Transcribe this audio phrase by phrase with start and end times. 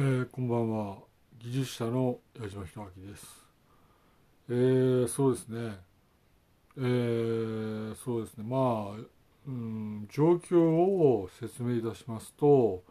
[0.00, 0.98] ー、こんばんは。
[1.40, 3.26] 技術者の矢島弘明です。
[4.48, 5.76] えー、そうですね。
[6.76, 8.44] えー、そうですね。
[8.44, 9.00] まあ、
[9.48, 12.84] うん、状況を説明いたしますと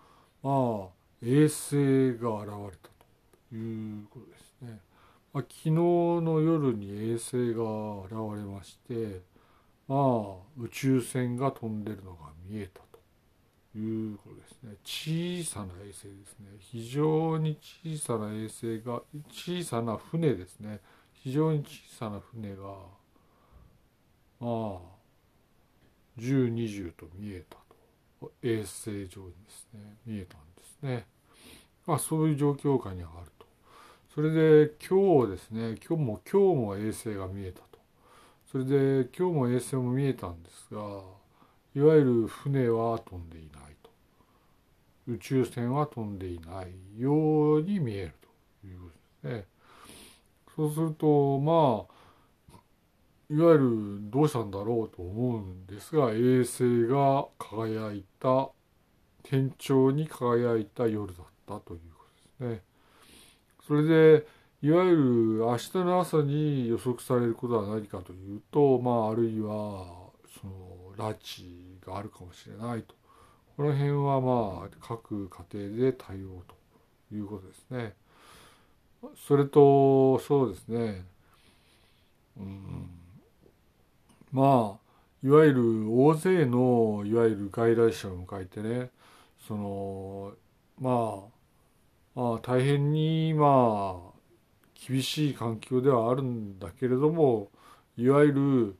[0.43, 0.89] まあ
[1.21, 2.89] 衛星が現れた
[3.51, 4.79] ということですね、
[5.31, 9.21] まあ、昨日の夜に衛星が現れまして
[9.87, 12.81] まあ宇宙船が飛んでるのが見えた
[13.75, 14.75] いうことですね。
[14.83, 16.47] 小さな衛星ですね。
[16.59, 20.79] 非常に小さな衛星が小さな船ですね。
[21.13, 22.63] 非常に小さな船が
[24.39, 24.77] まあ
[26.17, 27.57] 1020と見えた
[28.19, 28.31] と。
[28.41, 31.05] 衛星上にですね見えたんですね。
[31.85, 33.45] まあそういう状況下にあると。
[34.13, 37.77] それで今日ですね今日も今日も衛星が見えたと。
[38.51, 41.01] それで今日も衛星も見えたんですが
[41.77, 43.91] いわゆる船は飛んでいないと
[45.07, 48.13] 宇宙船は飛んでいないように見える
[48.61, 48.85] というこ
[49.21, 49.45] とですね。
[50.55, 52.57] そうするとまあ
[53.29, 58.49] いわゆるどうしたんだろうと思うんですが衛星が輝いた
[59.21, 62.05] 天頂に輝いた夜だったというこ
[62.39, 62.63] とですね。
[63.67, 64.25] それで
[64.63, 65.03] いわゆる
[65.45, 70.07] 明日の朝に予測されることは何かというとまああるいは
[70.41, 72.95] その拉致があるかもしれないと。
[73.55, 77.93] この辺はまあ各家庭で対応ということですね。
[79.27, 81.05] それとそうですね、
[82.37, 82.89] うん、
[84.31, 88.89] まあいわゆる大勢のいわゆる外来者を迎えてね
[89.47, 90.31] その
[90.79, 91.23] ま
[92.15, 94.17] あまあ大変にまあ
[94.87, 97.49] 厳しい環境ではあるんだけれども
[97.97, 98.75] いわゆる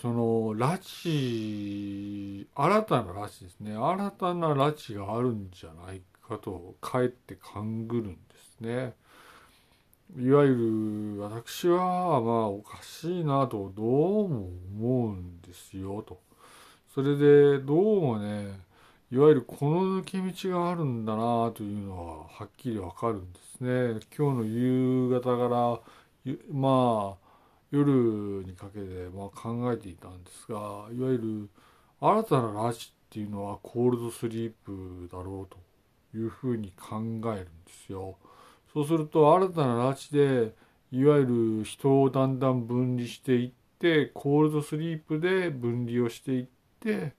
[0.00, 8.94] その拉致新たな拉致ですね新たな拉致があるんじゃないかとかえって勘ぐるんですね。
[10.16, 14.48] いわゆる私はまあおかしいなとどうも
[14.78, 16.20] 思うんですよと。
[16.94, 18.60] それでどうもね
[19.10, 24.00] いわゆるこの抜け道があるんだなというのははっきりわかるんですね。
[24.16, 25.80] 今日の夕方から
[26.52, 27.27] まあ
[27.70, 31.48] 夜にかけてまあ考えていたんですがいわゆる
[32.00, 35.58] 新たな拉致っていうのはコールドスリープだろうと
[36.16, 38.16] いうふうに考えるんですよ。
[38.72, 40.54] そうすると新たな拉致で
[40.92, 46.46] いわゆる人をだんだん分離していってコールドスリープで分離をしていっ
[46.80, 47.14] て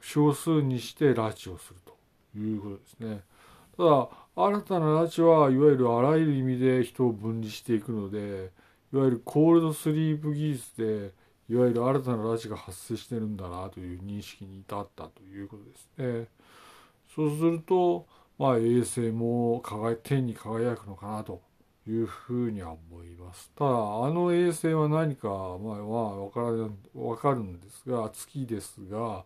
[0.00, 3.22] 少数にして拉致をするということですね。
[3.76, 8.50] ただ新たな拉致はいわゆるあらゆる意味で人を分離していくので
[8.92, 11.12] いわゆるコールドスリープ技術で
[11.48, 16.28] いわゆる新たな拉致が発生してるんだなという認識に至ったということですね。
[17.14, 18.06] そうすると、
[18.38, 21.40] まあ、衛星も輝天に輝くのかなと
[21.88, 23.50] いうふうには思います。
[23.56, 23.72] ただ、あ
[24.10, 29.24] の衛星は何か、まあ、まあ、わからわかるんですが、月ですが、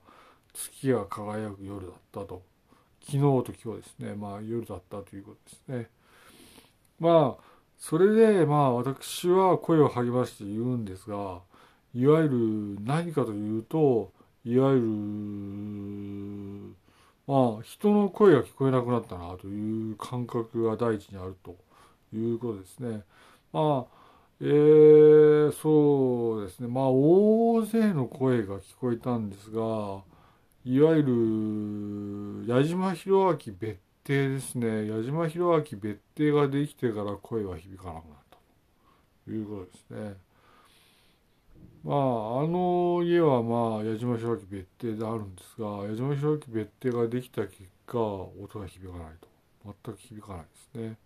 [0.53, 2.43] 月が輝く夜だったと。
[3.03, 5.91] 昨日と今日ですね、まあ、夜だったということですね。
[6.99, 7.50] まあ、
[7.81, 11.41] それでまあ私は声を励まして言うんですが
[11.95, 14.13] いわゆる何かというと
[14.45, 14.83] いわゆる
[17.27, 21.57] まあ人の声が聞こえなくなったなという感覚が第一にあると
[22.15, 23.03] いうことですね。
[23.53, 24.01] まあ
[24.43, 30.03] えー、そうですねまあ大勢の声が聞こえたんですが
[30.65, 38.37] いわゆる矢島弘明別定ですね矢島弘明別邸ができてから声は響かなくなった
[39.27, 40.17] ということですね。
[41.83, 49.29] まああの家はまあ矢島弘明別邸であるんですが矢島弘明別邸ができた結果音が響かないと
[49.85, 50.49] 全く響かないで
[50.83, 50.97] すね。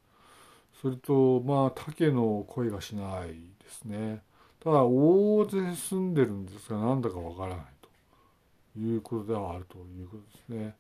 [0.83, 4.23] それとまあ竹の声がしないですね。
[4.61, 7.67] ただ大勢住んでるんですがなんだかわからない
[8.75, 10.23] ということではあるということ
[10.53, 10.75] ですね。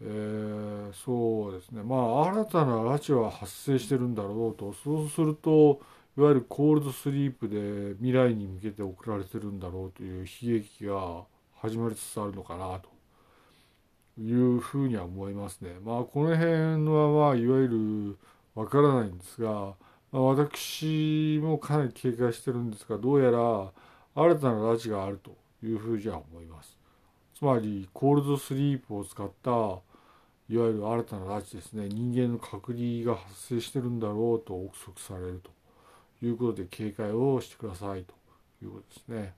[0.00, 5.80] えー、そうですねまあ新たな拉致は発生してるんだろうとそうすると
[6.16, 11.22] いわゆるコールドスリープで未来に向けて送られてるんだろうという悲劇が
[11.60, 12.88] 始まりつつあるのかなと
[14.20, 15.76] いうふうには思いますね。
[15.84, 18.18] まあこの辺はまあいわゆる
[18.54, 19.74] わからないんですが、
[20.10, 23.38] まあ、私もかなり警戒してるんですがどうやら
[24.16, 26.76] 新たな拉致があるというふうには思います。
[27.36, 29.50] つまりコールドスリープを使った
[30.50, 31.88] いわゆる新たな拉致ですね。
[31.88, 35.50] 人間の隔離が発生してるんだろうと憶測されると
[36.24, 38.14] いうことで警戒をしてくださいと
[38.62, 39.34] いうことですね。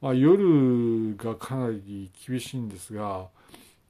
[0.00, 3.26] まあ、夜がかなり厳しいんですが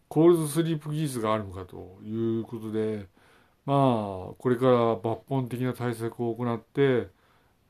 [0.08, 3.06] コールドスリープ技術があるのかということで
[3.66, 3.76] まあ
[4.38, 7.08] これから抜本的な対策を行って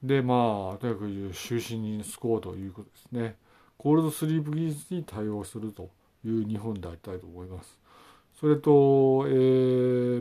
[0.02, 3.36] でまあとにかく就寝に就こうということですね。
[3.76, 5.90] コールドスリープ技術に対応すると
[6.24, 7.76] いう日本でありたいと思います。
[8.38, 9.30] それと、え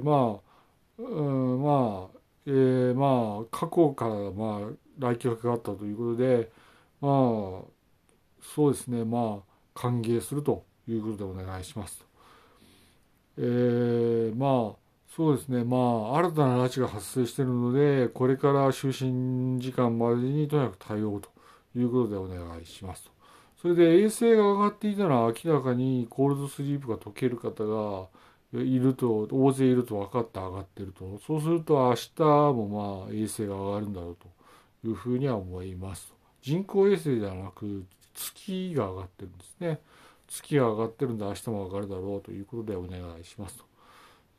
[0.02, 6.50] ー、まあ、うん、まあ、えー、まあ過去からまあ来客があったということで
[7.00, 7.12] まあ
[8.42, 12.06] そうですねまあ歓迎するということでお願いしますと。
[13.38, 14.76] えー、まあ
[15.16, 21.30] そうですねまあ新たな拉致が発生しているのでこれから就寝時間までにとにかく対応と
[21.76, 23.17] いうことでお願いしますと。
[23.62, 28.08] それで衛星が上がっていたら明らかにコールドスリープが解ける方が
[28.54, 31.20] いると大勢いると分かって上がってると。
[31.26, 32.22] そうすると明日
[32.54, 39.80] もまあ衛星が上がるんだろうというふうには思います人工衛星ではなく月が上がってるんですね。
[40.28, 43.64] 月が上がってるんで明日も上がるだろうということでお願いしますと、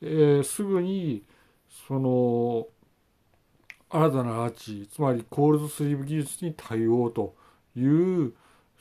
[0.02, 1.22] えー、すぐに
[1.86, 2.66] その
[3.90, 7.34] 新たな拉致つまりコールドスリープ技術に対応と
[7.74, 8.34] いう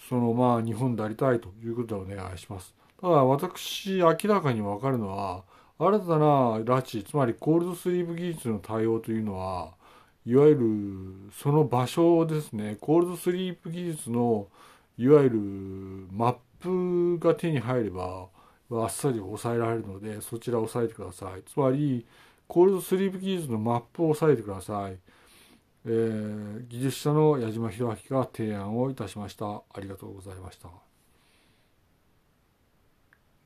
[0.09, 2.73] そのまあ日本でありたいということでお願いします。
[2.99, 5.44] ただ私明らかに分かるのは
[5.79, 6.25] 新たな
[6.59, 9.73] 拉致つまりコールドスリープ技術の対応というのは
[10.25, 12.77] いわゆるその場所ですね。
[12.81, 14.47] コールドスリープ技術の
[14.97, 15.39] いわゆる
[16.11, 18.27] マップが手に入れば
[18.71, 21.44] あっさり抑えられるのでそちらを押さえてください。
[21.44, 22.05] つまり
[22.47, 24.97] コールドスリープ技術のマップを押さえてください、
[25.89, 29.45] えー、技術者の矢島博明が提案をいたしました。
[29.45, 30.68] ありがとうございました。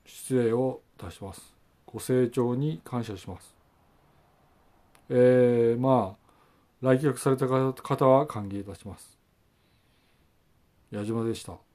[0.08, 1.54] 失礼をいたします。
[1.86, 3.56] ご清聴に感謝します。
[5.10, 6.22] えー、まあ
[6.82, 9.20] 来客された方は歓迎いたします。
[10.90, 11.71] 矢島でした。